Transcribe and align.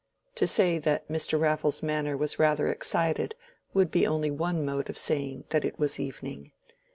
To 0.33 0.47
say 0.47 0.79
that 0.79 1.07
Mr. 1.09 1.39
Raffles' 1.39 1.83
manner 1.83 2.17
was 2.17 2.39
rather 2.39 2.69
excited 2.69 3.35
would 3.75 3.91
be 3.91 4.07
only 4.07 4.31
one 4.31 4.65
mode 4.65 4.89
of 4.89 4.97
saying 4.97 5.43
that 5.51 5.63
it 5.63 5.77
was 5.77 5.99
evening. 5.99 6.53